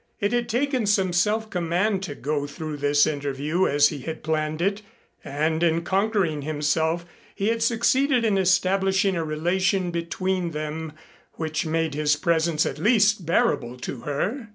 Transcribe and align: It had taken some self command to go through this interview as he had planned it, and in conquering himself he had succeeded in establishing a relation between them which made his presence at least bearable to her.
It 0.19 0.33
had 0.33 0.49
taken 0.49 0.87
some 0.87 1.13
self 1.13 1.51
command 1.51 2.01
to 2.05 2.15
go 2.15 2.47
through 2.47 2.77
this 2.77 3.05
interview 3.05 3.67
as 3.67 3.89
he 3.89 3.99
had 3.99 4.23
planned 4.23 4.59
it, 4.59 4.81
and 5.23 5.61
in 5.61 5.83
conquering 5.83 6.41
himself 6.41 7.05
he 7.35 7.49
had 7.49 7.61
succeeded 7.61 8.25
in 8.25 8.35
establishing 8.39 9.15
a 9.15 9.23
relation 9.23 9.91
between 9.91 10.53
them 10.53 10.93
which 11.33 11.67
made 11.67 11.93
his 11.93 12.15
presence 12.15 12.65
at 12.65 12.79
least 12.79 13.27
bearable 13.27 13.77
to 13.77 13.97
her. 14.01 14.49